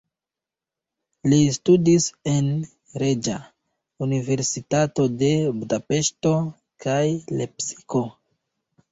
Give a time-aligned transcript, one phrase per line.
[1.31, 2.47] Li studis en
[3.03, 3.35] Reĝa
[4.05, 6.31] Universitato de Budapeŝto
[6.87, 7.03] kaj
[7.43, 8.03] Lepsiko.